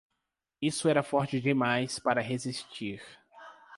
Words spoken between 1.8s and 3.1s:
para resistir.